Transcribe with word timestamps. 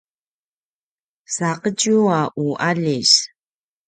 saqetju 1.35 1.97
a 2.17 2.19
u 2.45 2.47
aljis 2.69 3.13